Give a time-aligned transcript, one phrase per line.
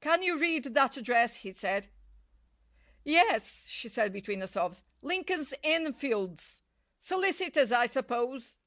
[0.00, 1.92] "Can you read that address?" he said.
[3.04, 4.82] "Yes," she said between her sobs.
[5.00, 6.60] "Lincoln's Inn Fields.
[6.98, 8.58] Solicitors, I suppose?"